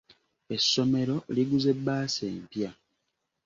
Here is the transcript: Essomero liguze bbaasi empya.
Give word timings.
Essomero 0.55 1.15
liguze 1.35 1.69
bbaasi 1.79 2.21
empya. 2.35 2.71